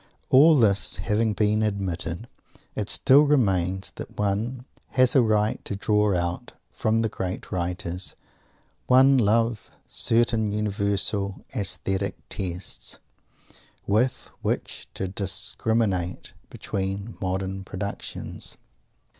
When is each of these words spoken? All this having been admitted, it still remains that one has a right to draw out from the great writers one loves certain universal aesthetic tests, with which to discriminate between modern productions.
All 0.31 0.57
this 0.57 0.95
having 0.95 1.33
been 1.33 1.61
admitted, 1.61 2.27
it 2.73 2.89
still 2.89 3.21
remains 3.21 3.91
that 3.97 4.17
one 4.17 4.65
has 4.93 5.15
a 5.15 5.21
right 5.21 5.63
to 5.65 5.75
draw 5.75 6.15
out 6.15 6.53
from 6.71 7.01
the 7.01 7.07
great 7.07 7.51
writers 7.51 8.15
one 8.87 9.15
loves 9.19 9.69
certain 9.85 10.51
universal 10.51 11.45
aesthetic 11.55 12.15
tests, 12.29 12.97
with 13.85 14.31
which 14.41 14.87
to 14.95 15.07
discriminate 15.07 16.33
between 16.49 17.15
modern 17.21 17.63
productions. 17.63 18.57